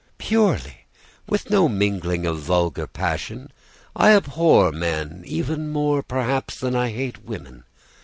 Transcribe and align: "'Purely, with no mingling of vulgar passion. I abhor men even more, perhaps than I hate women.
"'Purely, 0.17 0.87
with 1.29 1.51
no 1.51 1.69
mingling 1.69 2.25
of 2.25 2.39
vulgar 2.39 2.87
passion. 2.87 3.51
I 3.95 4.13
abhor 4.15 4.71
men 4.71 5.21
even 5.27 5.69
more, 5.69 6.01
perhaps 6.01 6.59
than 6.59 6.75
I 6.75 6.89
hate 6.89 7.23
women. 7.23 7.65